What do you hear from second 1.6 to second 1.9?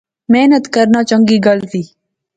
زی